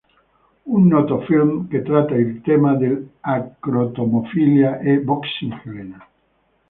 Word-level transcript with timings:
Un 0.75 0.83
noto 0.89 1.17
film 1.25 1.67
che 1.67 1.83
tratta 1.83 2.15
il 2.15 2.41
tema 2.41 2.73
dell'acrotomofilia 2.73 4.79
è 4.79 4.97
"Boxing 4.97 5.53
Helena". 5.63 6.07